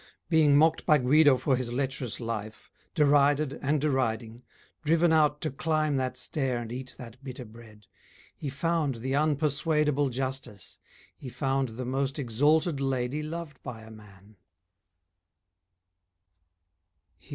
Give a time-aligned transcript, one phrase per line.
[0.29, 4.41] Being mocked by Guido for his lecherous life, Derided and deriding,
[4.83, 7.85] driven out To climb that stair and eat that bitter bread,
[8.35, 10.79] He found the unpersuadable justice,
[11.15, 14.37] he found The most exalted lady loved by a man.